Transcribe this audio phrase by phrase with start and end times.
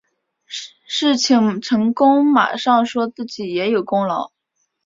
[0.87, 4.31] 事情成功马上说自己也有功劳